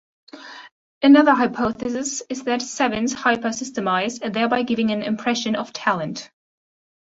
[1.03, 6.31] Another hypothesis is that savants hyper-systemize, thereby giving an impression of talent.